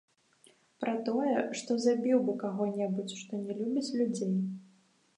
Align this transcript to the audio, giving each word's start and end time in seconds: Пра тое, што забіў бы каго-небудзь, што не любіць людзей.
Пра 0.83 0.93
тое, 1.09 1.35
што 1.59 1.77
забіў 1.85 2.25
бы 2.31 2.37
каго-небудзь, 2.47 3.17
што 3.23 3.33
не 3.47 3.61
любіць 3.63 3.89
людзей. 4.03 4.35